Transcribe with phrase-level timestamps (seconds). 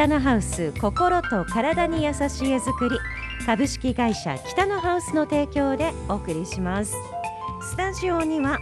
[0.00, 2.96] 北のハウス心と体に優しい絵作り
[3.44, 6.94] 株式会社北のハウスの提供でお送りします。
[7.60, 8.58] スタジオには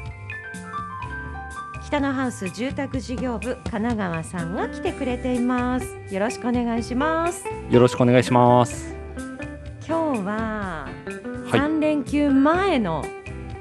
[1.87, 5.87] 北のハウス住宅事業部神奈川さんが来てくれています。
[6.11, 7.45] よろしくお願いします。
[7.71, 8.97] よろしくお願いします。
[9.87, 10.89] 今日は
[11.47, 11.61] はい。
[11.61, 13.05] 3連休前の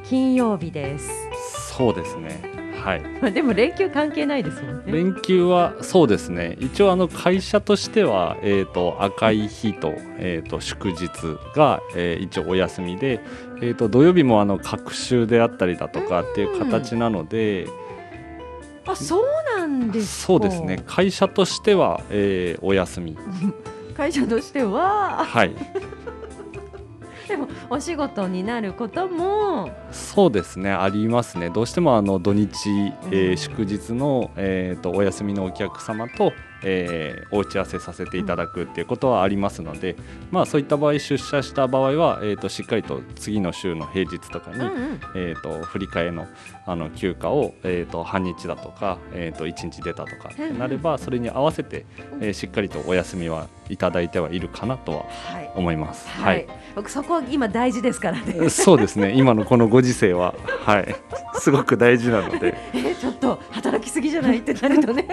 [0.04, 1.12] 金曜日です、
[1.76, 2.57] そうですね
[2.88, 3.04] はい。
[3.34, 4.84] でも連休関係ないですもんね。
[4.88, 6.56] 連休はそうですね。
[6.62, 11.10] 一応あの会社としては、えー、と赤い日と,、えー、と祝日
[11.54, 13.20] が、えー一応お休みで、
[13.62, 17.68] えー、と土曜日もあの隔週であったりだとかっていう形なので、
[18.86, 19.24] あそう
[19.60, 20.28] なんですか。
[20.28, 20.82] そうですね。
[20.86, 23.18] 会社としては、えーお休み。
[23.96, 25.26] 会社としては。
[25.26, 25.52] はい
[27.28, 31.50] でもお仕事になることもそうですねありますね。
[31.50, 32.70] どうしてもあの土日、
[33.06, 33.38] えーうん。
[33.38, 36.32] 祝日の、えー、とお休みのお客様と、
[36.64, 39.96] えーお打ち合わせさせていただくっていうことはありますので、
[40.32, 45.00] まあ、そういった場合出社した場合は、えー、としっかりと次の週の平日とかに、うんうん。
[45.16, 46.28] えー、と振り替えの
[46.66, 51.86] あの休暇を、えー、と半日だとか、えー、と1日出たとかってなればそれに合わせて、
[52.22, 55.48] えーしっかりとお休みはいただいてはいるかなとははい。
[55.56, 56.08] 思います。
[56.08, 58.50] はい、僕そこは今大事ですからね。
[58.50, 59.14] そうですね。
[59.16, 60.96] 今のこのご時世は、はい、
[61.40, 62.56] すごく大事なので。
[62.74, 65.08] えちょっと働きすぎじゃないってなるとね。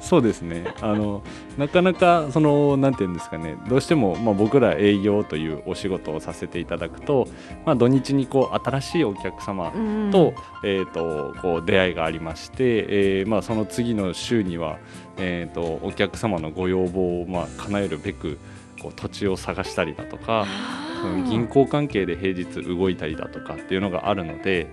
[0.00, 0.64] そうですね。
[0.80, 1.22] あの
[1.56, 3.56] なかなかそのなんていうんですかね。
[3.68, 7.28] どうしても、まあ、僕ら営業というお仕事をさせていただくと、
[7.64, 10.10] まあ、土日にこう新しいお客様うん。
[10.10, 10.34] と,、
[10.64, 14.78] えー、とこう出会いがありまして、えーまあ、その次の週には、
[15.18, 18.38] えー、とお客様のご要望を、まあ、叶えるべく
[18.80, 20.88] こう土地を探したりだとか、うん
[21.28, 24.66] 銀行関係で平日動いたりだとかっていうのがあるので、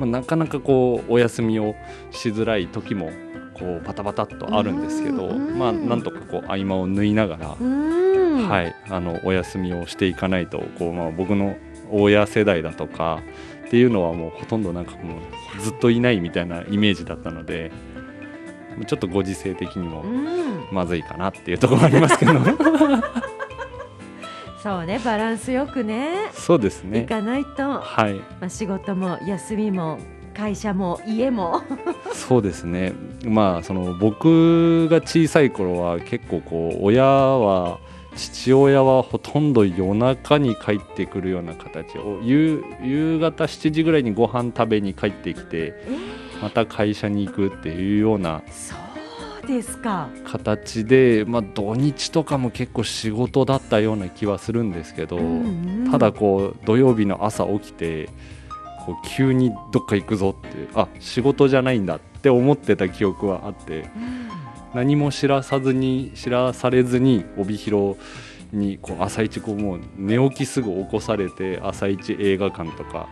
[0.00, 1.76] まあ、なかなかこうお休みを
[2.10, 3.12] しづらい時も
[3.54, 8.48] こうバタバタっとあるんですけど、うんまあ、なんとかこう合間を縫いながら、うん。
[8.48, 11.56] はい、あのお休みをしていかないとこう、まあ、僕の
[11.90, 13.22] 親世代だとか
[13.66, 15.18] っていうのはもうほとんどなんかも
[15.58, 17.70] うずっといないみたいなイメージだったので
[18.86, 20.50] ちょっとご時世的にもうん。
[20.70, 22.32] まずいかなっていうところもありますけど。
[24.62, 26.26] そうねバランスよくね。
[26.30, 27.02] いそうですね。
[27.04, 28.20] かないと、まはい。
[28.40, 29.98] あ、仕事も休みも
[30.34, 31.62] 会社も家も。
[32.12, 32.92] そうですね。
[33.24, 37.78] まあその僕が小さい頃は結構こう親は
[38.16, 45.74] 父親はほとんど夜中に帰ってくるような形を夕夕方7時ぐらいにご飯食べに帰ってきて
[46.42, 48.74] また会社に行くっていうようなそ
[49.44, 50.08] うですか。
[50.24, 55.90] 形で、まあ、土日とかも結構仕事だったような気はするんですけど、うんうん。
[55.90, 58.08] ただこう土曜日の朝起きて
[58.86, 63.86] こう急にどっか行くぞってあ仕事じゃないんだって思ってた記憶はあって
[64.74, 67.98] 何も知らさずに知らされずに帯広
[68.52, 73.08] にこう朝一こうもう寝起きすぐ起こされて朝一映画館とか。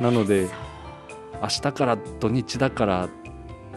[0.00, 0.48] なので
[1.42, 3.08] 明日から土日だから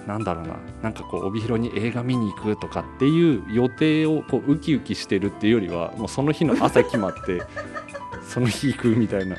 [0.08, 0.56] なんだろうな。
[0.82, 7.42] なんかこう帯広に映画見に行くとかっていう予定をこうウキウキしてるっていうよりはもうその日の朝決まって
[8.28, 9.36] その日行くみたいな。
[9.36, 9.38] っ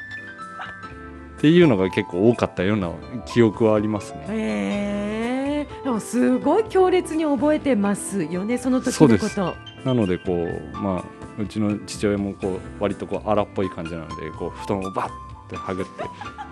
[1.42, 2.92] ていうのが結構多かったような
[3.26, 4.24] 記憶はありますね。
[4.28, 9.40] へえでもすごい強烈に覚えてますよねその時そうです。
[9.40, 11.04] のことなのでこうまあ
[11.42, 16.02] うちの父親もこう割とこう荒っぽい感じなのでこう布団をバッてはぐって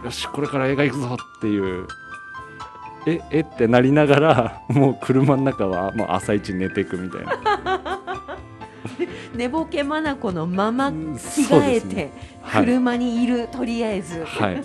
[0.05, 1.87] よしこれから映画行くぞっていう。
[3.07, 8.01] ええってなりながらもう車の中はもう朝一寝ていくみたいな。
[9.35, 12.13] 寝ぼけまなこのままうん着替えて、ね。
[12.43, 14.61] はい、車にいるとりあえず、はい、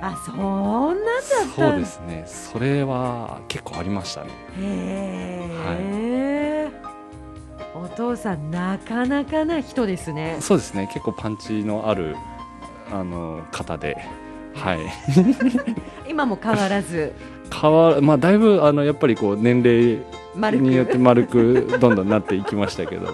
[0.00, 1.04] あそんなんだっ
[1.56, 2.24] たそうですね。
[2.26, 4.30] それは結構ありましたね。
[4.60, 6.70] へえ、
[7.74, 10.36] お父さんなかなかな人ですね。
[10.40, 10.88] そうですね。
[10.92, 12.16] 結構パンチのある
[12.92, 13.96] あの方で。
[14.54, 14.78] はい。
[16.08, 17.12] 今も変わらず。
[17.52, 19.98] 変わまあだいぶあのやっぱりこう年齢
[20.36, 20.98] 丸によってく。
[20.98, 23.06] 丸くどんどんなっていきましたけど。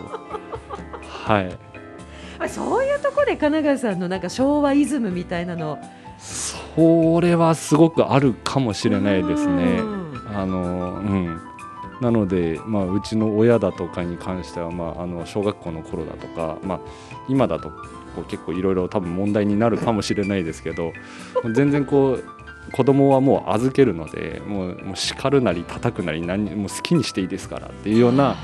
[1.03, 2.49] はい。
[2.49, 5.79] そういうところで神奈川さんのなんか昭和イズムみたいなの。
[6.19, 9.79] それはすごくあるかもしれないですね。
[9.81, 10.13] うん。
[10.35, 11.41] あのうん。
[12.01, 16.81] なので、まあ、うちの親だとかに関しては、まあ、あの小学校の頃だとか、まあ、
[17.29, 17.73] 今だと
[18.19, 20.93] こう結構いろいろ多分問題になるかもしれないですけど
[21.55, 22.25] 全然こう
[22.73, 28.37] 子供はもう預けるのでもうもう叱るなり叩くなり何もう好きにしていいですからっていうような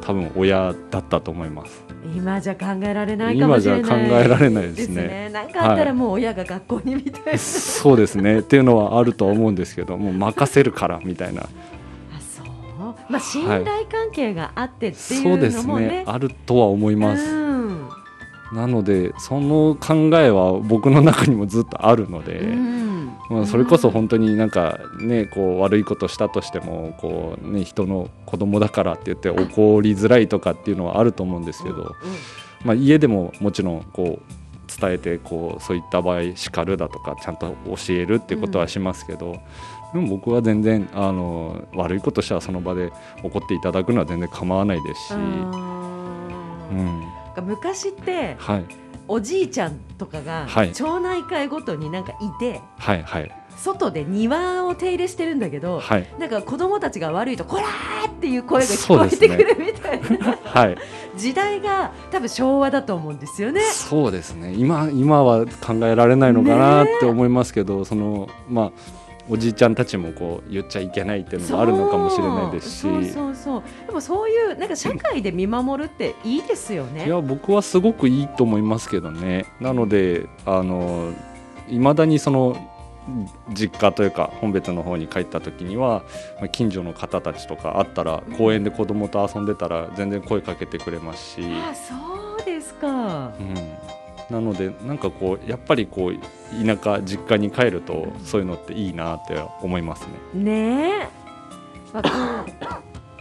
[0.00, 1.84] 多分親だったと思います。
[2.14, 4.76] 今じゃ考えられないかもしれない今じゃ考えられないですね。
[4.76, 5.30] ですね。
[5.32, 8.40] なんかあったらもう親が学校にみたいな、そうですね。
[8.40, 11.42] っていうのはあるとは思うんですけどもう任せるからみたいな。
[11.42, 11.46] あ
[12.20, 12.46] そう。
[13.08, 16.04] まあ、信頼関係があってっていうそうですのもね,、ね。
[16.06, 17.43] あるとは思います、うん
[18.54, 22.84] なのでその考えは僕の中にもずっとあるので、うん。
[23.30, 31.96] まあ、それこそ本当になんかねこう悪いことしたとしてもこう、ね、人の子供だからって言って怒りづらいとかっていうのはあると思うんですけど、
[32.64, 39.38] まあ、家でももちろんこう伝えてこうそういった場合叱るだとかちゃんと教えるっていうことはしますけど、
[39.94, 42.92] でも僕は全然あの悪いことしたらその場で
[43.22, 45.50] 怒っていただくのは全然構わないですし、うん、
[47.42, 48.64] 昔ってはい。
[49.06, 50.72] おじいちゃんとかがはい。
[50.72, 53.30] 町内会ごとになんかいて、はいはい。
[53.56, 56.06] 外で庭を手入れしてるんだけど、はい。
[56.18, 57.64] なんか子供たちが悪いと「こら!」
[58.08, 60.76] っていう声が聞こえてくるみたいな、 はい。
[61.16, 63.60] 時代が多分昭和だと思うんですよね。
[63.60, 64.54] そうですね。
[64.56, 68.72] 今今は考えられないのかなって思いますけど、そのまあ
[69.28, 72.80] おじいちゃんたちもこう言っちゃいけないっていうのもあるのかもしれないですし。
[72.80, 73.62] そうそうそう。
[73.86, 77.06] でもそういうなんか社会で見守るっていいですよね。
[77.06, 79.46] いや僕はすごくいいと思いますけどね。
[79.60, 81.12] なのであの
[81.68, 82.70] 未だにその
[83.52, 86.02] 実家というか本別の方に帰った時には
[86.38, 91.94] まあ近所の方たちとか会ったら公園で子供と遊んでたら全然声かけてくれますし、あそ
[92.42, 93.32] うですか。
[93.38, 93.54] うん、
[94.30, 100.44] なのでなんかこうやっぱりこう田舎実家に帰るとそういうのっていいなって思いますね。
[100.44, 101.08] ねえ、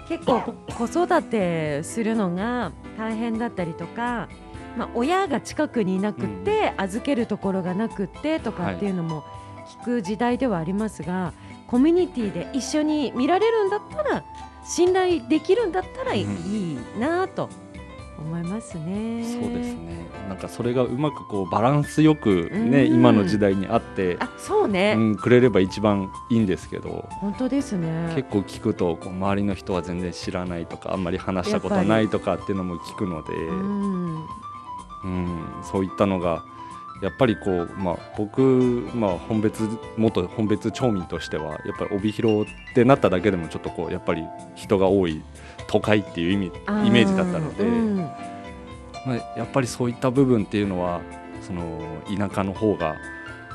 [0.08, 4.30] 結構子育てするのが大変だったりとか、
[4.78, 9.24] まあ、親が近くにいなくって、預けるところがなくってとかっていうのも
[9.82, 11.34] 聞く時代ではありますが、
[11.68, 14.24] コミュニティで一緒に見られるんだったら
[14.64, 17.50] 信頼できるんだったらいい,、うんなと
[18.24, 19.24] 思いますね。
[19.24, 20.08] そうですね。
[20.28, 22.96] なんかそれがうまくこうバランスよくね、うん。
[22.96, 27.08] 今の時代にあって、あそうね、うん、くれれば一番いいんですけど。
[27.10, 28.12] 本当ですね。
[28.16, 34.26] 結構聞くとこう周りの人は全然知らないとかあんまり話したことないとかっていうのも聞くので、うん。
[35.04, 36.44] うん、そういったのが
[37.02, 38.42] やっぱりこう、まあ、僕、
[38.96, 39.68] まあ、本別
[39.98, 44.24] 元本別町民としてはやっぱり帯広ってなっただけでもちょっとこうやっぱり
[44.56, 45.22] 人が多い
[45.74, 46.46] 都会っていう意味
[46.86, 47.98] イメージだったので、うん。
[47.98, 51.02] まあ、やっぱりそういった部分っていうのは
[51.42, 51.82] その
[52.16, 52.96] 田舎の方が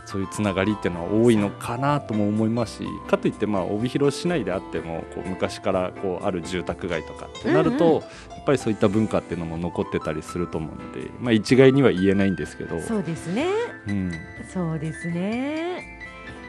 [0.05, 7.97] そういうつながりっていうのは多いのかなとも思いますしかといってまあ帯広市内であってもこう昔からこうある住宅街とかってなると、うん。
[7.97, 8.03] うん
[8.38, 12.81] やっぱりそういった文化っていうのも残ってたりすると思うので、まあ、一概には言えないんですけど。
[12.81, 13.47] そうですね。
[13.87, 14.11] うん。
[14.50, 16.00] そうですね。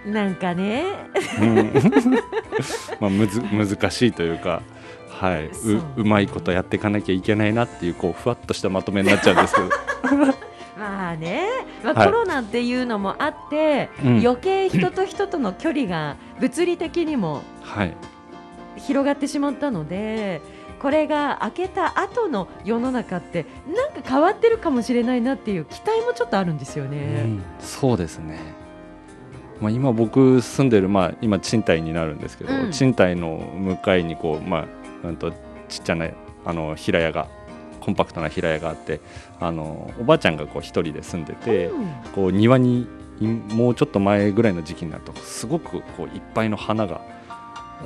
[0.06, 0.86] なんかね、
[1.42, 1.74] うん。
[3.02, 4.62] まあむず難しいというか、
[5.20, 5.74] はい、そう。
[5.74, 9.68] ううまいことやっていかなきゃいけないなっていうこうふわっとしたまとめになっちゃうんですけど、
[10.80, 11.46] まあね、
[11.84, 12.08] まあ、はい。
[12.08, 14.20] コロナっていうのもあって、うん。
[14.20, 17.94] 余計人と人との距離が物理的にもはい、
[18.78, 20.42] 広がってしまったので。
[20.80, 27.24] これが明けた後の世の中ってなんか変わってるかもしれないなっていう期待もちょっとあるんですようね。
[27.24, 27.44] ん。
[27.60, 28.40] そうですね。
[29.60, 32.72] まあ、今僕住んでる、まあ、今賃貸になるんですけど、うん。
[32.72, 35.32] 賃貸の向かいにこう、まあうん、と
[35.68, 36.08] ちっちゃな
[36.46, 37.28] あの平屋が
[37.80, 39.02] コンパクトな平屋があって
[39.40, 42.88] あのおばあちゃんがこう一人で住んでて、うんこう庭に
[43.20, 47.02] いもうちょっと前ぐらいの時期になるとすごくこういっぱいの花が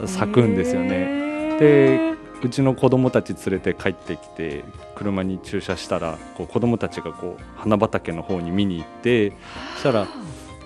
[0.05, 0.89] 咲くんですよね。
[0.89, 4.63] ねでうちの子供たち連れて帰ってきて
[4.95, 9.31] 車に駐車したらこう子供たちがこう花畑の方に見に行って
[9.75, 10.07] そしたら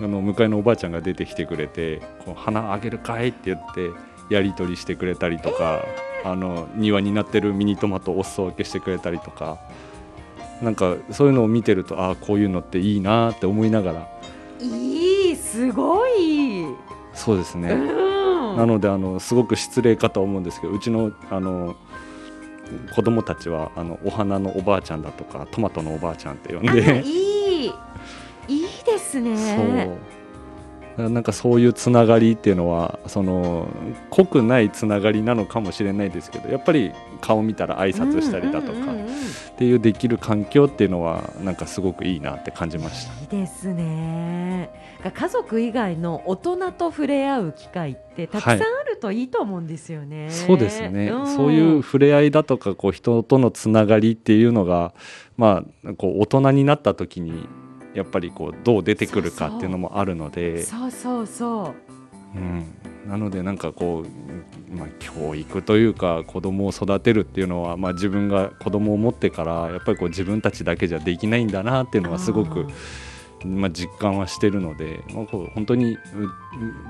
[0.06, 3.90] の向かいのおばあちゃんが出てきてくれて「こう花あげるかい?」って言って
[4.28, 5.82] やり取りしてくれたりとか、
[6.24, 9.58] あの庭になってるミニトマトをお裾分けしてくれたりとか。
[10.62, 14.08] なんかそういうのを見てるとああこういうのっていいなって思いながら。
[14.60, 16.66] いいすごい、
[17.14, 17.70] そうですね。
[17.70, 18.56] うん。
[18.56, 21.76] なのであのすごく失礼かとは思うんですけどうちのあの
[22.92, 27.72] 子供たちはあのお花のおばあちゃんだとかトマトのおばあちゃんって呼んあでいい。
[28.48, 29.96] いいですね。
[30.98, 33.68] なんかそういうつながりっていうのはその
[34.10, 43.12] 濃くないつながりなのかもしれないですけどやっぱり顔見たら挨拶したりだとかっていうできる環境っていうのはなんかすごくいいなって感じました。
[43.20, 44.70] いいですね。
[45.14, 50.28] 家族以外の大人と触れ合う機会ってたくさんあるといいと思うんですよね。
[50.30, 54.92] そうですね、んそういう触れ合いだとかこう人とのつながりっていうのが、
[55.36, 57.48] まあ、こう大人になった時に
[57.94, 60.62] やっぱりこうどう出てくるかっていうのもあるので。
[60.62, 61.88] そうそうそう。
[62.36, 62.64] うん、
[63.08, 72.66] なのでなんかこう、まあ、教育というか子供を育てるっていうのは、まあ、自分が子供を持ってからやっぱりこう自分たちだけじゃできないんだなっていうのはすごく
[73.44, 75.98] まあ、実感はしてるので、まあ、こう本当にう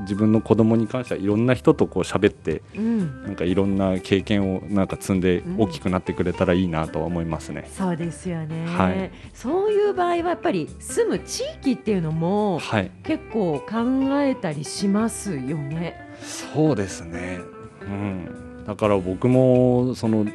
[0.00, 3.22] 自分の子供に関してはいろんな人とこう喋ってうん。
[3.24, 7.68] なんかいろんな経験をなんか積んで大きくなってくれたらいいなとは思いますね。
[7.72, 9.10] そうですよね、はい。
[9.34, 15.94] そういう場合はやっぱり住む地域っていうのもはい、結構考えたりしますよね。
[16.20, 17.38] そうですね、
[17.82, 20.26] うん、だから僕もその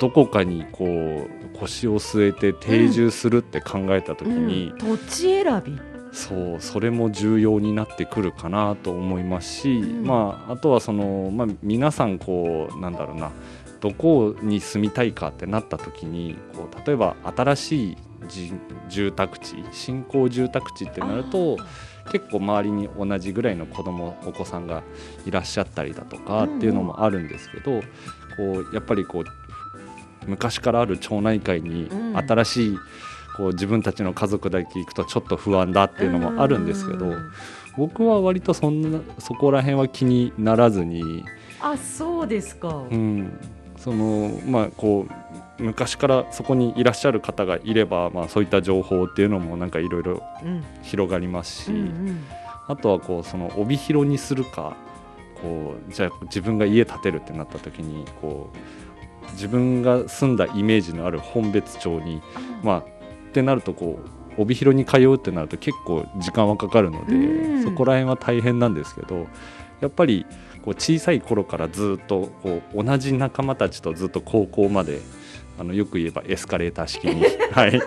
[0.00, 4.78] どこかにこう腰を据えて定住するって考えた時に、うん。
[4.78, 5.78] 土地選び、
[6.12, 10.06] そうそれも重要になってくるかなと思いますし、うん。
[10.06, 13.30] まあ、あとはその、まあ、皆さんこうなんだろうな
[13.80, 17.96] どこに住みたいかってなった時にこう例えば新しい
[18.28, 18.52] じ
[18.88, 21.58] 住宅地新興住宅地ってなると
[22.10, 24.82] 結構周りに同じぐらいの子供お子さんが
[25.26, 27.82] いらっしゃったりだとかっていうのもあるんですけど、
[28.36, 29.24] こうやっぱりこう
[30.26, 32.16] 昔からある町内会にうん。
[32.16, 32.78] 新しい
[33.36, 37.32] こう自分たちの家族だけ行くとちょっと不安だっていうのもあるんですけど、うん。
[37.76, 41.24] 僕は割とそんなそこら辺は気にならずに、
[41.60, 43.38] あそうですか、うん、
[43.76, 45.06] そのまあこ
[45.58, 50.64] う昔からそこにいらっしゃる方がいれば、まあ、そういった情報っていうのもなんかいろいろうん。
[50.82, 51.80] 広がりますし、うんう
[52.12, 52.24] ん。
[52.68, 54.76] あとはこうその帯広にするか
[55.40, 58.95] こうじゃあ自分が家建てるってなった時にこう
[59.32, 62.22] 自分が住んだイメージのある本別町に
[62.62, 62.84] まあっ
[63.32, 64.00] てなるとこ
[64.38, 69.26] う帯広に通うってなると結構時間はかかるので、うんそこら辺は大変なんですけど
[69.80, 70.24] やっぱり
[70.62, 75.00] こう小さい頃からずっとこう同じ仲間たちとずっと高校まで
[75.58, 77.82] あのよく言えばエスカレーター式に、 はい、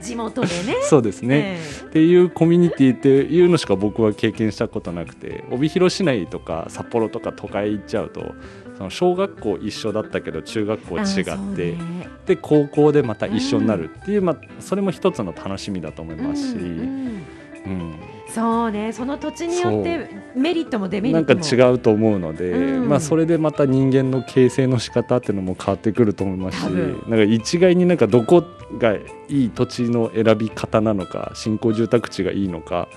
[0.00, 0.76] 地元でね。
[0.88, 1.58] そうですね。
[1.58, 8.34] えっていうコミュニティっていうのしか僕は経験したことなくて帯広市内とか札幌とか都会行っちゃうと
[8.78, 12.08] その小学校一緒だったけど中学校え違って、ね。
[12.26, 17.22] で高校でまた一緒になるっていう、まあ、それも一つの楽しみだと思いますし、うんうん。
[17.66, 18.92] うんそうね。
[18.92, 22.88] その土地によってメリットもデメリなんかットも違うと思うので、うん。
[22.88, 28.44] まあ、それでまた人間の形成の仕方っていうのも変わってくると思いますしなんか一概になんかどこ
[28.78, 28.94] が
[29.28, 32.88] いい土地の選び方なのか新興住宅地がいいのか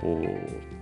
[0.00, 0.22] こ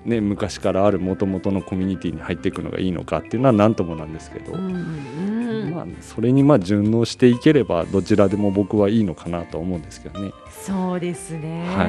[0.05, 10.33] う、ね、昔からあるもともとのコミュニティに入っていくのがいいのかっていうのは何ともなんですけど、うんうんまあ、それにまあ順応していければどちらでも僕はいいのかなとは思うんですけどね。
[10.51, 11.85] そうですね、は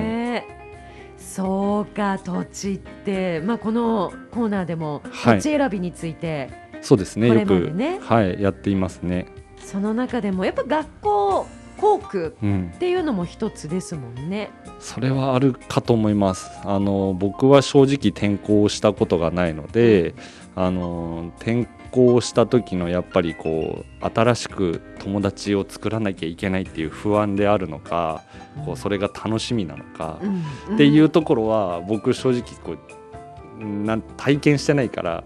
[1.38, 5.38] そうか土地って、まあ、このコーナーでもはい。
[5.38, 6.50] 土地選びについて、
[6.82, 9.28] そうですねこれよく、はい、やっていますね。
[9.64, 12.72] その中でもやっぱ学校校区うん。
[12.74, 14.50] っていうのも一つですもんね。
[14.80, 16.50] それはあるかと思います。
[16.64, 20.16] あの僕は正直転校したことがないので
[20.56, 28.24] あの転校した時のやっぱりこう新しく友達を作らなきゃいけないっていう不安であるのか
[28.66, 30.76] こうそれが楽しみなのかうん。
[30.76, 35.24] っていうところは僕正直こうなん体験してないから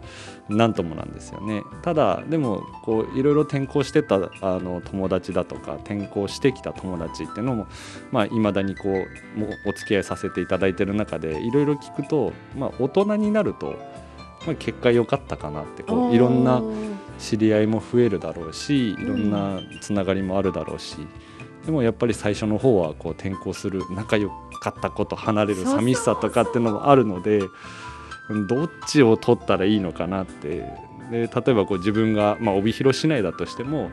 [0.47, 1.63] なんともなんですよね。
[1.81, 7.67] ただでもこういろいろ転校してたあの友達だとか転校してきた友達っていうのも
[8.11, 13.75] まあ未だにこうもうお付き合いさせていただいてる中でいろいろ聞くと、まあ、大人になると、
[14.45, 16.61] まあ、結果良かったかなってこういろんな
[17.19, 20.97] 知り合いも増えるだろうしいろんなつながりもあるだろうし、
[21.65, 24.29] でもやっぱり最初の方はこう転校する仲良
[24.61, 27.41] かった子と離れる寂しさとかっていうのもあるので
[28.29, 30.91] うんどっちを取ったらいいのかなって。
[31.11, 33.91] で例えばこう自分が、まあ、帯広市内だとしても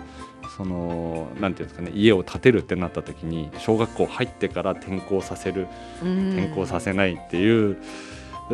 [0.56, 5.66] そのなんていうんですかね家を建てるってなった時に小学校入ってから転校させる
[6.00, 6.34] うん。
[6.38, 7.80] 転校させないっていう、で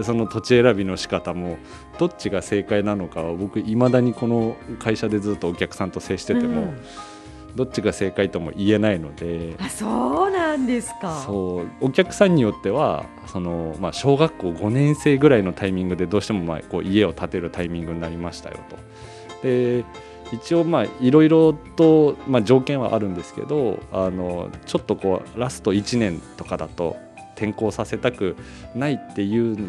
[0.02, 1.58] その土地選びの仕方も
[1.98, 6.80] どっちが正解なのかは僕いまだにこの会社でずっとお客さんと接してても、うん
[7.54, 9.54] どっちが正解とも言えないので。
[9.58, 11.22] あそうなんですか。
[11.24, 18.76] そうお客さんによってはその、まあ、小学校5年生ぐらいのタイミングでどうしてもまあこう家を建てるタイミングになりましたよと。
[19.42, 19.84] で
[20.32, 26.96] 一応まあいろいろと、まあ、条件はあるんですけどあのちょっとこうラスト1年とかだと
[27.36, 28.36] 転校させたく
[28.74, 29.68] ないっていう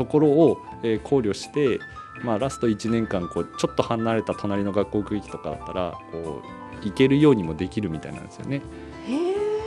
[0.00, 1.78] ところを、えー考慮して、
[2.22, 6.42] まあ、ラスト1年間こうちょっと離れた隣の学校区域とかだったらこ
[6.82, 8.62] う行けるようにもできるみたいなんですよね。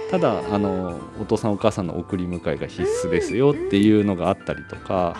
[0.10, 5.16] ただあのお父さんお母さんの送り迎えが必須ですよっていうのがあったりとか。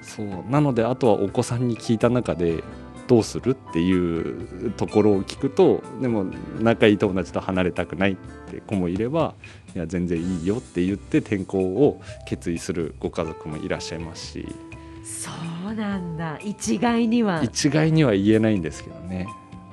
[0.00, 0.26] そう。
[0.48, 2.64] なのであとはお子さんに聞いた中で
[3.06, 6.26] どうするっていうところを聞くとでも
[6.60, 8.16] 仲いい友達と離れたくないっ
[8.50, 9.34] て子もいれば
[9.74, 14.48] いや全然いいよって言って転校を決意するご家族もいらっしゃいますし。
[15.04, 15.30] そ
[15.70, 16.38] うなんだ。
[16.42, 17.42] 一概には。
[17.42, 19.28] 一概には言えないんですけどね。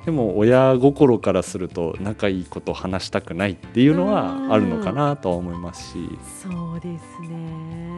[0.05, 6.09] でも親心からすると仲いいことを話したくないっていうのはあるのかなとは思いますし。
[6.41, 7.90] そうですね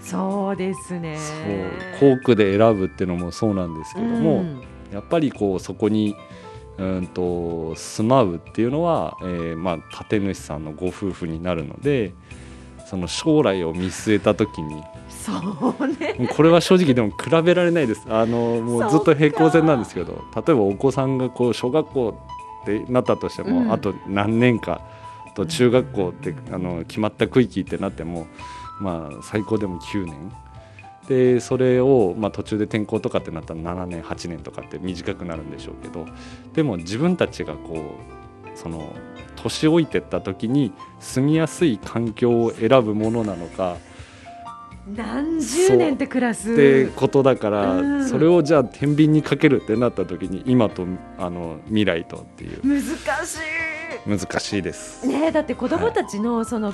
[0.00, 1.16] そうですね。
[2.00, 4.62] そう校区で選ぶっていうのもそうなんですけども、うん。
[4.92, 6.14] やっぱりこうそこに
[6.78, 12.12] うんと住まうっていうのは、えーまあ、建主さんのご夫婦になるので
[12.86, 15.32] その将来を見据えた時にそ
[15.80, 16.28] うね。
[16.36, 18.02] これは正直でも比べられないです。
[18.08, 22.20] あのもうずっと平行線なんですけど例えばお子さんがこう小学校
[22.62, 23.72] ってなったとしても、うん。
[23.72, 24.82] あと何年か
[25.34, 28.26] と中学校ってあの決まった区域ってなっても
[28.80, 30.32] まあ最高でも9年。
[31.08, 36.04] でそれを、まあ、途中で転校とかってなったら7年8年とかって短くなるんでしょうけど
[36.52, 38.92] でも自分たちがこうその
[39.36, 43.76] 年老いてった時に住みやすい環境を選ぶものなのか
[44.88, 46.52] 何十年って暮らす。
[46.52, 48.08] ってことだから、うん。
[48.08, 50.86] それをじゃあ天秤にかけるってなった時に今と
[51.18, 52.60] あの未来とっていう。
[52.62, 52.80] 難
[53.26, 53.38] し
[54.06, 55.04] 難しいです。
[55.04, 56.72] いねえだって子供たちのその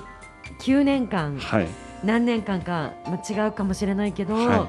[0.61, 1.69] 9年間、はい、
[2.05, 4.69] 何年間か、まあ、違うかもしれないけど、は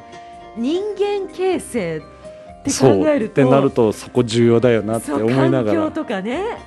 [0.58, 6.58] 人間形成って考えるとってなるとそこ重要だよなって思いなが環境らとかね。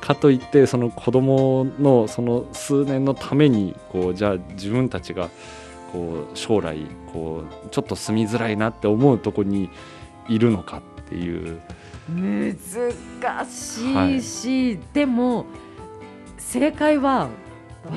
[0.00, 5.30] かといってその子供のその数年のためにこうじゃあ自分たちが
[5.92, 9.70] こう将来こうちょっと住みづらいなって思うとこに
[10.28, 11.60] いるのかっていう。
[12.08, 15.46] 難しいし、でも
[16.36, 17.28] 正解は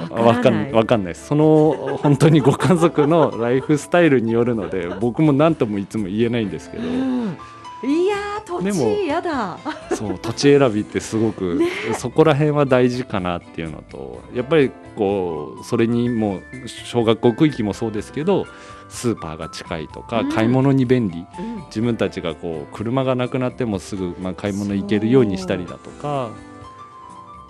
[0.09, 1.27] わわかんわかんないです。
[1.27, 6.83] その本当にご家族のライフスタイルによるので僕も何ともいつも言えないんですけど。
[6.83, 7.37] うん
[7.83, 9.57] いやー土でも地やだ。
[9.93, 11.59] そう土地選びってすごく、
[11.97, 18.47] そこら辺は大事かなっていうのとやっぱりこうそれにもう小学校区域もそうですけど
[18.89, 20.31] スーパーが近いとか、うん。
[20.31, 21.25] 買い物に便利。
[21.37, 21.63] うん。
[21.67, 26.29] 自分たちがこう車がなくなってもすぐ、まあ、買い物行けるようにしたりだとか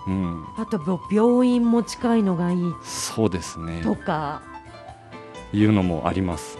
[0.06, 0.44] うん。
[0.56, 2.74] あとぼ病院も近いのがいい。
[2.82, 3.82] そうですね。
[3.82, 4.42] とか。
[5.52, 6.58] いうのもあります。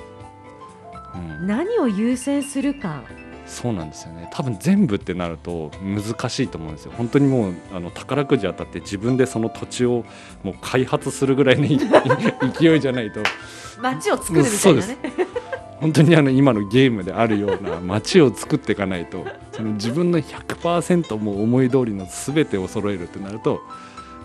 [1.14, 1.46] うん。
[1.46, 3.02] 何を優先するか。
[3.46, 4.28] そうなんですよね。
[4.32, 6.92] 多分全部ってなると難しいと思うんですよ。
[6.96, 10.04] 本当にもうあの宝くじ当たって自分でその土地を
[10.42, 11.68] もう開発するぐらいの
[12.52, 13.20] 勢いじゃないと。
[13.80, 14.98] 街を作るみたいなね
[15.80, 23.60] 本当にあの今のゲームであるような街を作っていかないとその自分の100%もう思い通りの全てを揃えるってなると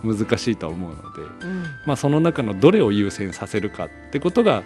[0.04, 4.64] 難しいとは思うので、うんまあ、その中のどれを優先させるかってことが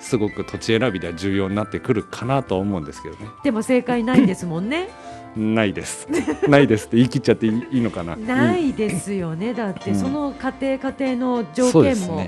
[0.00, 3.26] すごく土地選びでは重要になってくるかなとは思うんですけどね。
[3.42, 4.88] でも正解ないんですもんね
[5.36, 6.06] ないです。
[6.48, 8.14] ないですって言い切っちゃっていいのかな。
[8.14, 12.26] ないですよねだってうんその家庭家庭の条件も。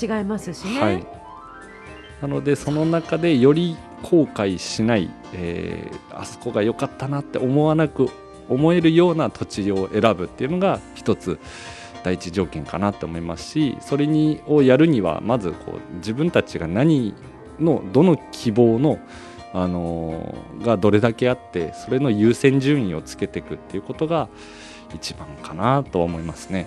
[0.00, 1.17] 違いますしねはい。
[2.20, 8.08] なのでその中でより後悔しない、えーあそこが良かったなって思わなく
[8.48, 11.38] 思えるような土地を選ぶっていうのが一つ
[12.02, 17.14] 第一条件かなと思いますしそれにをやるにはまずこう自分たちが何
[17.60, 18.98] のどの希望の
[19.52, 24.28] あのーがどれだけあってそれの優先順位をつけていくっていうことが
[24.92, 26.66] 一番かなとは思いますね。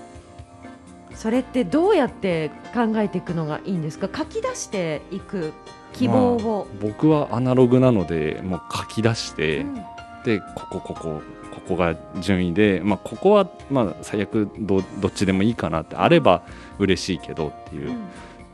[1.22, 4.10] それってどうやって考えていくのがいいんですか？
[4.12, 5.54] 書き出していく
[5.94, 9.76] 希望を、まあ僕はアナログなのでもう書き出して、うん。
[10.24, 11.22] でここここ
[11.54, 16.42] ここが順位で、まあ、ここはまあ最悪どどっちでもいいかなってあれば
[16.80, 17.96] 嬉しいけどっていう、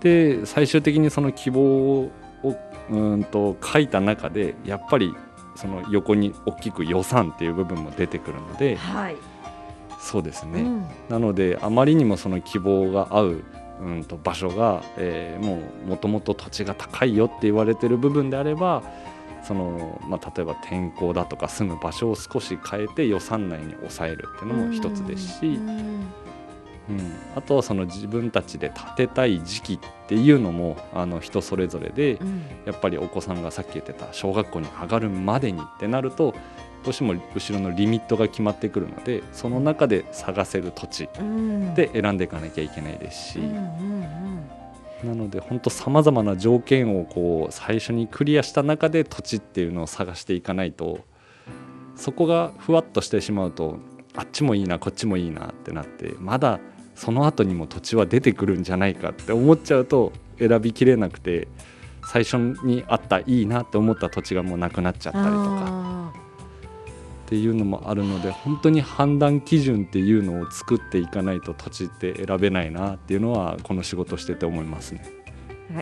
[0.01, 2.11] で最終的にその希望を
[2.43, 5.13] うーんと書いた中でやっぱり
[5.55, 9.15] その横に大きく予算っていう部分も出てくるのではい、
[9.99, 10.85] そうですね、うん。
[11.09, 13.43] なのであまりにもその希望が合う
[13.81, 18.83] うんと場所が、えーもうもともと土地が高いよって言われてる部分であれば
[19.43, 25.67] その、まあ、例えば天候だとか住む場所を少し変えて予算内に抑えるっていうのも一つですし、うん。
[25.69, 26.07] うん。
[27.35, 32.43] あとはその自分たちで建てたい時期っていうのもあの人それぞれでうん。
[32.65, 36.33] やっぱりお子さんがさっき言ってた小学校に上がるまでにってなると
[36.83, 41.75] どうしても後ろのリミットが決まってくるのでその中で探せる土地うん。
[41.75, 43.39] で選んでいかなきゃいけないですし、
[45.03, 50.99] なので本当さまざまな条件をこう最初にクリアした中で土地っていうのを探していかないと
[51.95, 53.79] そこがふわっとしてしまうと
[54.15, 56.59] あっちもいいなこっちもいいなってなってまだ
[56.95, 61.47] その後にも土地は出てくるんじゃないかって思っちゃうと選びきれなくて
[62.03, 65.65] 最初にあったいいなって思った土地がもうなくなっちゃったりとか。
[65.69, 66.26] あ
[67.27, 75.03] っていうのもあるので本当に判断基準っていうのを作っていかないと土地って選べないなっていうのはこの仕事してて思いますね。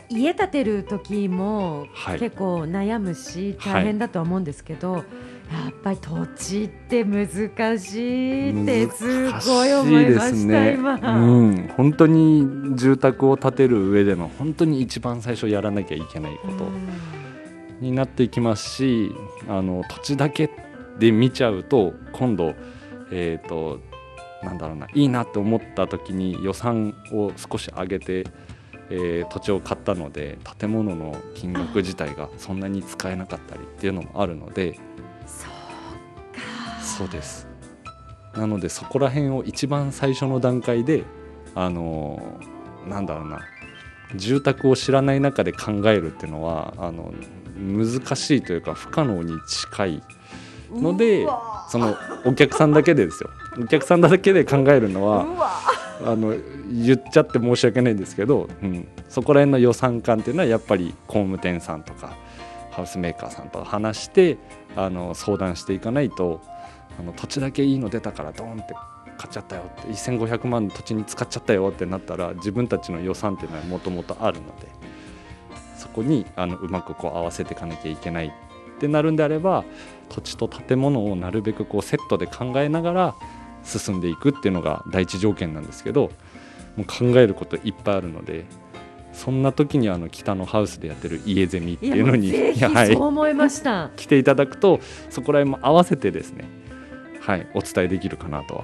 [0.10, 2.19] 家建てる時もはい。
[2.19, 5.03] 結構悩むしはい大変だとは思うんですけど、や
[5.69, 7.27] っぱり土地って難
[7.79, 16.67] しいってす難ごい思いました、しです今、うん、本当に住宅を建てる上での本当に一番最初やらなきゃいけないこと
[17.79, 19.12] になっていきますし
[19.47, 20.49] あの土地だけ
[20.99, 22.53] で見ちゃうと今度
[23.12, 23.79] えっ、と
[24.43, 28.25] なんだろうないいなって思った時に予算を少し上げて、
[28.89, 34.79] えー土地を買ったので建物の金額自体がそんなに使えなかったりっていうのもあるので
[36.81, 37.47] そうです。
[38.36, 41.03] なのでそこら辺を一番最初の段階で
[41.55, 43.39] あのーなんだろうな
[44.15, 47.13] 住宅を知らない中で考えるっていうのはあの
[47.58, 50.03] 難しいというか不可能に近い
[50.71, 51.28] ので
[51.69, 53.30] そのお客さんだけでですよ。
[53.62, 55.25] お客さんだけで考えるのは
[56.04, 56.36] あの
[56.69, 62.17] 言っちゃって申し訳ないんですけど、うん、そこら辺の予算感っていうのはやっぱり工務店さんとか
[62.71, 64.38] ハウスメーカーさんと話して
[64.75, 66.41] あの相談していかないと
[66.99, 68.73] あの土地だけいいの出たからドーンって
[69.17, 74.67] 買っちゃったよって1500万土地に使っちゃったよってなったら自分たちの予算っていうのはもともとあるので
[75.78, 79.63] そこにあのうまくこう合わせていかなきゃいけないってなるんであれば
[80.10, 83.15] 土地と建物をなるべくこうセットで考えながら
[83.63, 86.12] 進んでいくっていうのが第一条件なんですけど
[86.78, 88.46] もう考えることいっぱいあるので
[89.13, 96.46] そんな時にあの北のハウスでやってる家ゼミっていうのに そう思いました、来ていただくとそこら辺も合わせてですね
[97.22, 98.63] はいお伝えできるかなとは。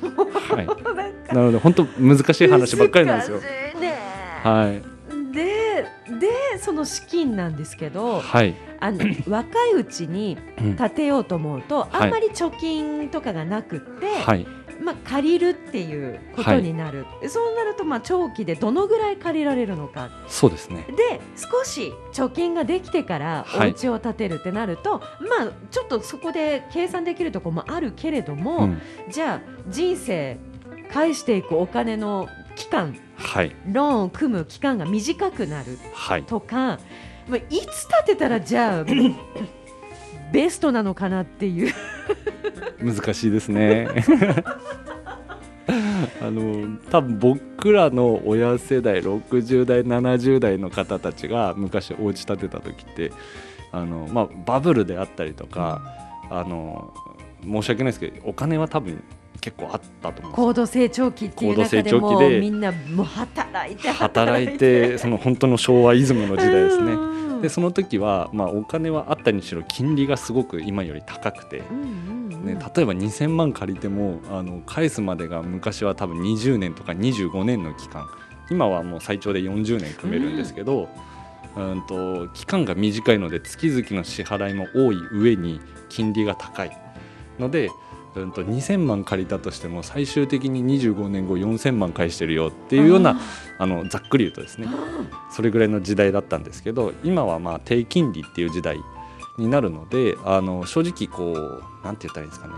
[0.56, 0.66] はい、
[1.34, 3.40] なので本当難しい話ばっかりなんですよ。
[4.42, 4.82] はい、
[6.80, 11.88] の資金なんですけどはい、あの 若いうちにうん建てようと思うと、はい。
[11.92, 14.46] あんまり貯金とかがなくって、はい、
[14.82, 20.10] まあ、借りるっていうことになる、そうなるとまあ長期でどのぐらい借りられるのか。
[20.28, 20.86] そうですね。
[20.96, 23.70] で少し貯金ができてからおはい。
[23.70, 30.38] 家を建てるってなると、まあちょっとそこで計算できるところもあるけれども、うん、じゃあ人生
[30.92, 36.78] 返していくお金の期間はい、ローンを組む期間が短くなるはい、とか、
[37.28, 38.84] まあ、いつ建てたらじゃあ
[40.32, 41.72] ベストなのかなっていう。
[42.82, 43.88] 難しいですね。
[46.22, 53.12] あの多分僕らの親世代60代70代の方たちが昔お家建てた時って
[53.70, 55.82] あの、まあ、バブルであったりとか
[56.30, 56.92] あの
[57.44, 59.02] 申し訳ないですけどお金は多分
[59.40, 66.92] 結構あったと思う高度成長期っていう中でも期でみんなもう働いて働いてその本当の昭和イズムの時代ですね。
[66.92, 66.96] う
[67.38, 67.40] ん。
[67.40, 72.44] でその時は、まあ、お金はあったにしろ金利がすごく今より高くて、うんうんうん。
[72.44, 78.06] ね、例えば2000万借りてもあの返すまでが昔は多分20年とか25年の期間。
[78.50, 80.88] 今はもう最長で40年組めるんですけど、
[81.56, 86.76] うん、と期間が短いので月々の支払いも多い上に金利が高い
[87.38, 87.70] ので、
[88.16, 93.20] うん、と2000万借りたとしても最終的に25年後4000万返してるよっていうような
[93.58, 94.68] あのざっくり言うとですね。
[95.30, 98.78] それぐらいの時代だったんですけど今はまあ低金利っていう時代
[99.38, 102.54] になるのであの正直こうなんて言ったらいいんですかね。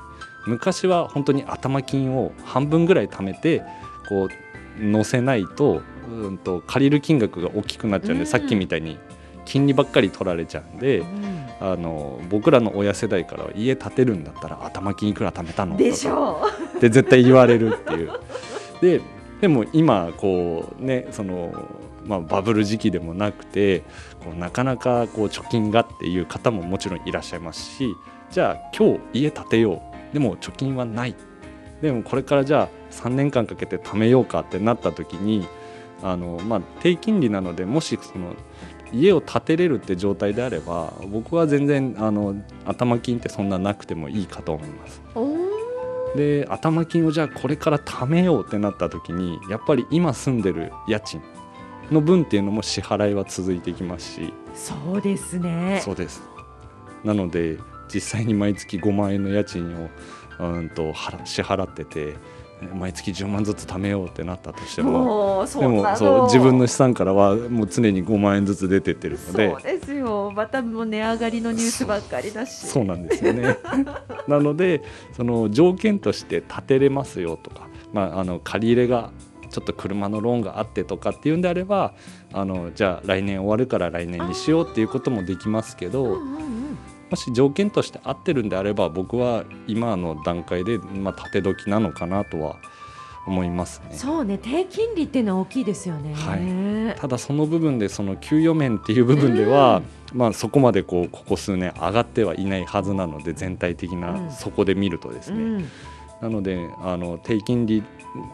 [0.46, 3.62] 昔は本当に頭金を半分ぐらい貯めて
[4.08, 4.28] こ
[4.80, 8.26] う乗せないとうんと借りる金額が大きくなっちゃうんで、うん。
[8.26, 8.98] さっきみたいに
[9.44, 11.32] 金利ばっかり取られちゃうんで、うん。
[11.60, 15.76] あの僕らの親世代からは家建てるんだったら頭金いくら貯めたの？
[15.76, 16.40] でしょ
[16.76, 18.10] って絶対言われるっていう。
[18.80, 19.00] で
[19.40, 21.68] でも今こうねその、
[22.04, 23.80] まあ、バブル時期でもなくて
[24.24, 27.94] こうなかなかこう貯金がっていう方ももちろんいらっしゃいますし
[28.30, 30.14] じゃあ今日家建てよう。
[30.14, 31.14] でも貯金はない。
[31.80, 35.46] でもこれからじゃあ3年間かけて貯めようかってなった時に
[36.02, 38.34] あの、まあ、低金利なのでもしその
[38.92, 45.02] 家を建てれるって状態であれば僕は全然あの頭金ってそんななくてもいいかと思います。
[46.16, 51.22] で頭金をじゃあこれから貯めようってなった時にやっぱり今住んでる家賃
[51.90, 54.34] の分っていうのも支払いは続いていきますし。
[54.54, 55.80] そうですね。
[55.82, 56.22] そうです。
[57.02, 57.58] なので
[57.92, 59.90] 実際に毎月5万円の家賃を
[60.38, 62.14] うんと払支払ってて
[62.74, 69.50] 毎月10万ずつ貯めようってなったとしてもでもそう自分の資産からはもう常に5万円ずつ出てってるので。
[69.50, 70.32] そうですよ。
[70.34, 72.66] またもう値上がりのニュースばっかりだし。
[72.66, 73.58] そうなんですよね。
[74.28, 79.10] なのでその条件として建てれますよとか、まあ、あの借り入れが
[79.50, 81.94] ちょっと車のローンがあってとかっていうんであれば
[82.32, 86.61] あのじゃあ来年終わるから来年にしようっていうこともできますけどうんうんうん
[87.12, 92.56] もし条件として合ってるんであれば僕は今の段階で、まあ、建て時なのかなとは
[93.26, 93.94] 思いますね。
[93.94, 94.38] そうね。
[94.38, 96.14] 低金利っていうのは大きいですよね。
[96.14, 96.36] は
[96.96, 96.98] い。
[96.98, 99.82] ただその部分でその給与面っていう部分では、
[100.14, 104.00] まあ、そこまでこうここ数年上がってはいないはずなので全体的うん。
[104.00, 105.68] なそこで見るとですね、うん。
[106.22, 107.82] なのであの低金利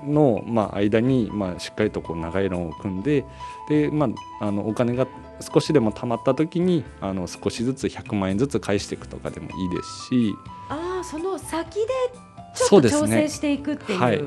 [0.05, 3.25] の、まあ、間に、まあ、しっかりとこう長いローンを組んで
[3.69, 4.09] で、ま
[4.41, 5.07] あ、あのお金が
[5.41, 10.35] 少しでも貯まった時にあの少しずつ100万円ずつ返していくとかでもいいですし。
[10.69, 11.87] ああその先で
[12.55, 13.99] ちょっと調整していくっていう。
[14.01, 14.23] はい。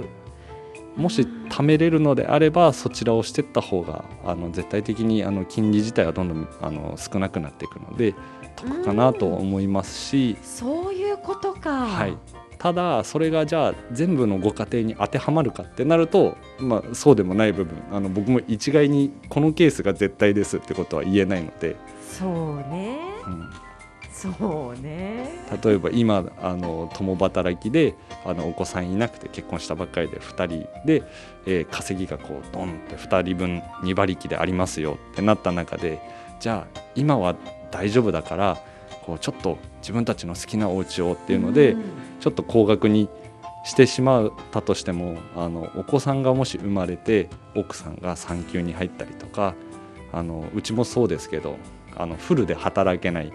[0.96, 8.14] もし貯めれるのであればそちらをしていった方があの絶対的にあの金利自体はどんどんあの少なくなっていくので
[8.58, 11.88] 得かなと思いますし、そういうことか。
[11.88, 12.18] はい、
[12.62, 21.76] ただそれがじゃあ全部のご家庭に当てはまるかってなると、まあ、そうでもない部分あの僕も一概にこのケースが絶対ですってことは言えないので、
[22.08, 23.00] そうね。
[23.26, 23.50] うん、
[24.12, 25.44] そうね。
[25.64, 31.02] 例えば今あの共働きであのお子さんいなくて結婚したばっかりで2人で、
[31.48, 36.00] えー稼ぎがこうドンって2人分2馬力でありますよってなった中で
[36.40, 37.36] じゃあ今は
[37.72, 38.62] 大丈夫だから
[39.04, 41.82] こうちょっと自分たちの好きなお家をっていうので、ん
[42.22, 43.10] ちょっと高額に
[43.64, 49.56] してしまったとしてもあのお子さんがもし生まれて奥さんが産休に入ったりとか
[50.14, 51.58] あのうちもそうですけど
[51.96, 53.32] あのフルで働けない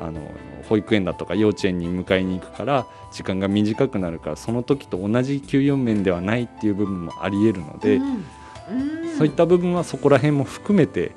[0.00, 0.20] あの
[0.68, 8.24] 保育園だとか幼稚園に迎えに行くから時間が短くなるからその時と同じ給与面ではないっていう部分もありえるので、うん
[8.70, 9.18] うん。
[9.18, 11.12] そういった部分はそこら辺も含めて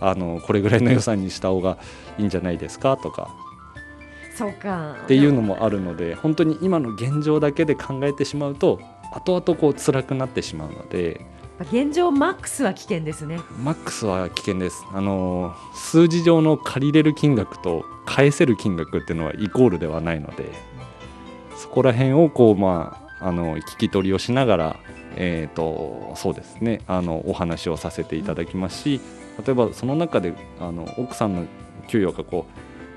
[0.00, 1.78] あのこれぐらいの予算にした方が
[2.18, 3.34] いいんじゃないですかとか
[4.36, 4.96] そうか。
[5.04, 8.80] っていうのもあるので本当に今の現状だけで考えてしまうと
[9.12, 11.24] 後々こう辛くなってしまうので。
[11.72, 13.40] 現状マックスは危険ですね。
[13.62, 14.84] マックスは危険です。
[14.92, 20.52] あの数字上の借りれる金額と返せる金額っていうのはイコールではないので
[21.56, 24.76] そこら辺をこうまああの聞き取りをしながら
[25.16, 26.82] えー、とそうですね。
[26.86, 29.00] あのお話をさせていただきますし
[29.44, 31.46] 例えばその中であの奥さんの
[31.88, 32.46] 給与がこ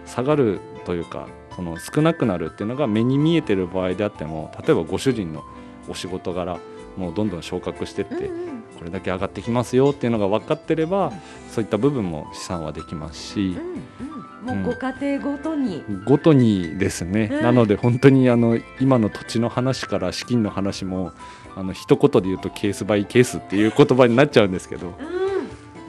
[0.06, 5.44] う下がるというかその少なくなるっていうのが目に見えてる場合であっても例えばご主人の
[5.88, 6.58] お仕事柄
[6.98, 8.50] もうどんどん昇格してって、うん
[8.80, 11.12] これだけ上がってきますよっていうのが分かってれば
[11.52, 13.58] そういった部分も試算はできますし
[14.46, 14.64] うんうん。
[14.64, 17.44] もうご家庭ごとに、ごとにですね、うん。
[17.44, 21.12] なので本当にあの今の土地の話から資金の話も
[21.58, 24.94] あの一言で言うとケースバイケースっていう言葉になっちゃうんですけど。
[24.98, 25.20] うん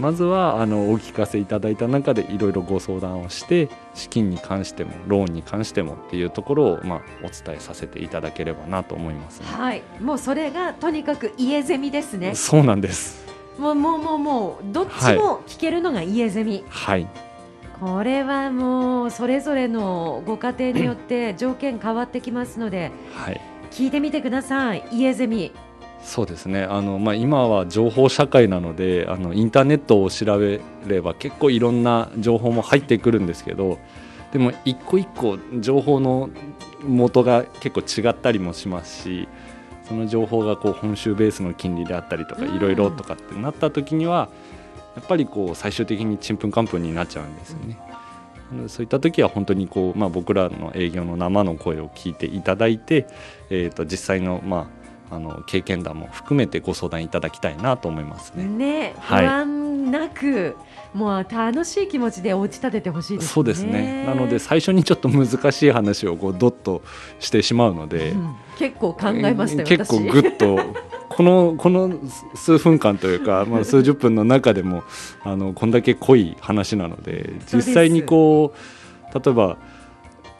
[0.00, 9.82] まずはあのお聞かせいただいた中でいろいろご相談をして資金に関してもローンに関してもっていうところを、まあ、お伝えさせていただければなと思います、ね、はい。
[10.00, 12.34] もうそれがとにかく家ゼミですね。
[12.34, 13.26] そうなんです。
[13.58, 17.06] もうもうもうもうどっちも聞けるのが家ゼミ、はい。
[17.78, 23.40] これはもうそれぞれのご家庭によって条件変わってきますのではい。
[23.70, 24.84] 聞いてみてください。
[24.92, 25.52] 家ゼミ
[26.02, 33.78] そうですねあの、まあ、今は情報社会なのであのインターネットを調べれば結構いろんな情報も入ってくるんですけど
[34.32, 36.30] でも一個一個情報の
[36.82, 39.28] 元が結構違ったりもしますし
[39.84, 44.30] その情報がこう本州ベースの金利であったりとかうんいろいろとかってなった時には
[44.96, 47.78] やっぱりこう最終的にちんぷんかんぷんになっちゃうんですよね。
[48.66, 53.06] そういった時は本当にこう、まあ、僕らの営業の生の声を聞いていただいて、
[53.48, 54.79] えー、と実際の,、まあ、
[55.10, 58.44] あの経験談も含めてご相談いただきたいなと思いますね。
[58.44, 59.24] ね不はい。
[59.24, 60.56] 安なく、
[60.94, 63.32] もう楽しい気持ちでお家建ててほしいですね。
[63.32, 64.04] そうですね。
[64.06, 66.82] なので最初にちょっと難しい話をこうドッと
[67.18, 68.34] してしまうので、うん。
[68.60, 70.58] 結構考えましたよ結構私ぐっと
[71.08, 71.98] このこの
[72.34, 74.84] 数分間というか、まあ、数十分の中でも
[75.24, 79.56] あのこんだけ濃い話なので実際にこう例えば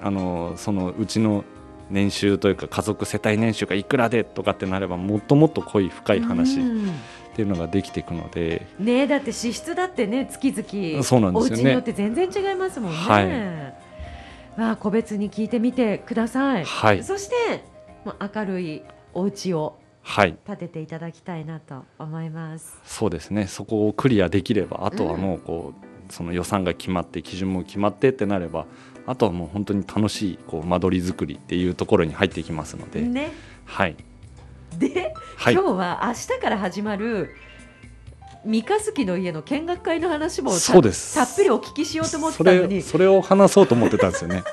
[0.03, 1.45] あのそのうちの
[1.91, 6.93] 年収というか家族世帯年収がいくらでとかってなればもっともっと濃い深い話っうん。
[7.37, 11.03] ていうのができていくので、ねだって支出だってね月々。
[11.05, 11.63] そうなんですよね。
[11.63, 12.99] お家によって全然違いますもんね。
[12.99, 14.61] はい。
[14.61, 16.65] まあ個別に聞いてみてください。
[16.65, 17.05] はい。
[17.05, 17.63] そして
[18.05, 18.83] まあ明るい
[19.15, 20.37] お家をはい。
[20.45, 22.77] 建てていただきたいなと思います。
[22.85, 23.47] そうですね。
[23.47, 28.67] そこをクリアできればあとはもうこう、その予算が決まって基準も決まってってなれば
[29.11, 33.33] あとはもう本当に楽しいこう間取り作りっていうところに入っていきますので、ね。
[33.65, 33.97] はい。
[34.79, 35.55] で、はい。
[35.55, 37.35] 今日は明日から始まる
[38.45, 41.17] 三日月の家の見学会の話もたそうです。
[41.17, 42.77] たっぷりお聞きしようと思ってそたのに。
[42.77, 42.83] れ。
[42.83, 44.45] それを話そうと思ってたんですよね。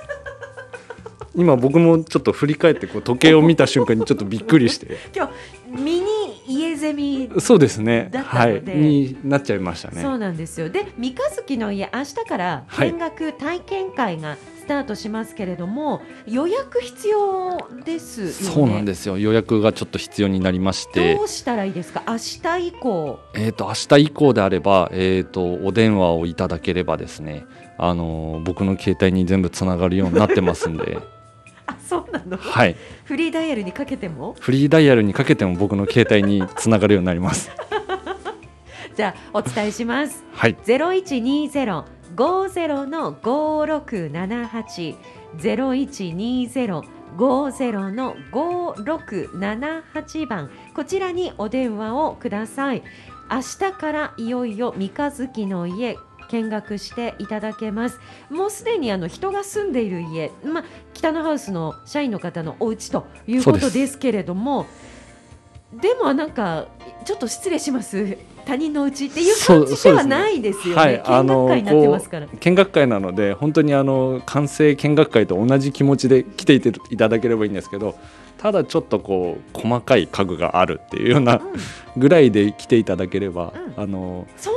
[1.35, 4.97] 今僕もちょっと振り返ってこう時計を見た瞬間にちょっとびっくりして。
[5.15, 5.29] 今
[5.71, 6.16] 日ミニ
[6.47, 8.09] 家ゼミそうですね。
[8.13, 8.61] はい。
[8.65, 10.01] になっちゃいましたね。
[10.01, 10.69] そうなんですよ。
[10.69, 12.91] で三日月の家明日からはい。
[12.91, 18.31] 見学体験会がスタートしますけれども予約必要ですよね。
[18.33, 19.17] そうなんですよ。
[19.17, 21.15] 予約がちょっと必要になりまして。
[21.15, 22.03] どうしたらいいですか？
[22.07, 23.19] 明日以降。
[23.33, 27.45] えー、と明日以降であれば、えー、とお電話をいただければですね、
[27.77, 31.01] あのー僕の携帯に全部つながるようになってますんで、あ
[31.87, 34.35] そうなの、はい、フリーダイヤルにかけても？
[34.39, 37.51] フリーダイヤルにかけても僕の携帯につながるようになります。
[38.95, 40.23] じゃあお伝えします。
[40.33, 41.83] はい、0120
[42.15, 44.95] 50の5678
[45.37, 46.81] 0120
[47.15, 50.49] 50の5678番。
[50.75, 52.83] こちらにお電話をください。
[53.29, 55.97] 明日からいよいよ三日月の家
[56.29, 57.99] 見学していただけます。
[58.29, 60.63] もうすでにあの人が住んでいる家、まあ、
[60.93, 64.65] 北のハウスの社員の方のお家ということですけれども
[65.73, 66.67] でもなんか
[67.05, 68.17] ちょっと失礼します。
[68.45, 70.81] 他人のうちっていう感じではないですよね。
[70.81, 77.95] はい、見学会になってますから、見学会なので本当にあの完成見学会と同じ気持ちで来ていていただければいいんですけど
[78.37, 81.41] ただちょっとこう細かい家具があるっていうようなうん。
[81.97, 83.83] ぐらいで来ていただければ、うん。
[83.83, 84.56] あのそんな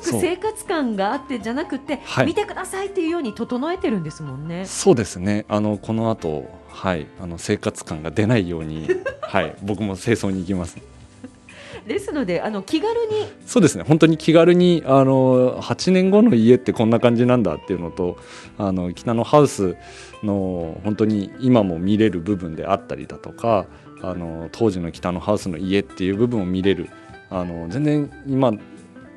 [0.00, 2.26] ごく生活感があってじゃなくて、はい。
[2.26, 4.64] 見てくださいっていうように整えてるんですもんね。
[4.66, 5.44] そうですね。
[5.48, 7.06] あのこの後はい。
[7.20, 8.88] あの生活感が出ないように
[9.22, 9.54] はい。
[9.62, 10.76] 僕も清掃に行きます。
[11.86, 13.26] ですのであの気軽に。
[13.46, 13.84] そうですね。
[13.86, 18.18] 本当に気軽にあの8年後の家ってこんな感じなんだっていうのと
[18.58, 19.76] あの北のハウス
[20.22, 23.66] の本当に今も見れる部分であったりだとか
[24.02, 26.88] あの当時の北のハウスの家っていう部分を見れる
[27.30, 28.52] あの全然今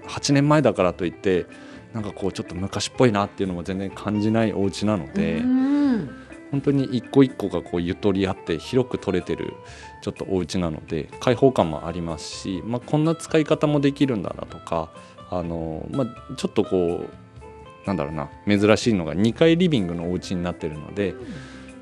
[0.08, 1.46] 8年前だからといって
[1.94, 5.38] なんかこうちょっと昔っぽいなっていうのも全然感じないお家なので。
[5.38, 9.56] うん本当に一個一個がこうゆとりあって広く取れてる
[10.04, 14.92] ちょっとお家なので開放感もありますし、まあ、こんな使い方もできるんだなとか
[15.32, 21.16] あの、まあ、ちょっとこうなんだろうな珍しいのが2階リビングのお家になってるので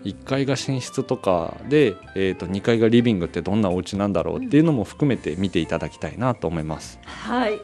[0.05, 6.97] 1階が寝室とかで、えー、と2階がリビングってどんなお家なんだろうっていうのも含めて見ていただきたいなと思います。
[7.03, 7.59] はい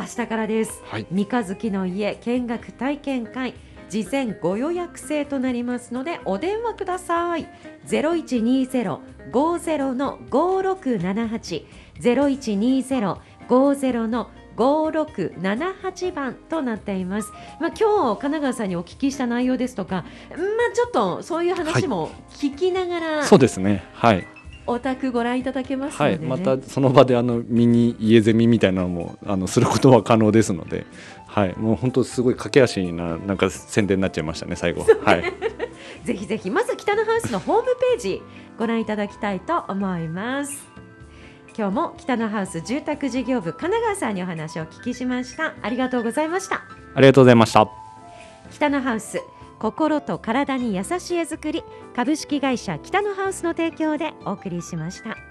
[0.00, 0.82] 明日からです。
[0.86, 1.06] はい。
[1.10, 3.52] 三日月の家見学体験会。
[3.90, 7.48] 事前ご予約制となりますのでお電話ください。
[7.88, 11.64] 0120-50の5678
[12.00, 17.32] 0120-50の5678番となっています。
[17.60, 20.38] まあ、今日神奈川さんにお聞きした内容ですとか、まあ、
[20.72, 23.82] ちょっとそういう話も聞きながら、そうですね。
[23.92, 24.26] はい
[24.70, 30.86] お宅ご覧いただけますので、ねはい、またその場であのミニ家ゼミみたいなのもあのすることは可能ですので、
[31.26, 34.86] はい、もう本当すごい駆け足ななんか宣伝になっちゃいましたね最後。
[35.04, 35.24] はい、
[36.04, 38.22] ぜひぜひまず北のハウスのホームページ
[38.58, 40.68] ご覧いただきたいと思います。
[41.58, 45.54] 今日も北のハウス住宅事業部神奈川さんにお話をお聞きしました。
[45.62, 46.62] ありがとうございました。
[46.94, 47.68] ありがとうございました。
[48.52, 49.20] 北のハウス
[49.60, 51.62] 心と体に優しい絵作り
[51.94, 55.29] 株式会社北のハウスの提供でお送りしました。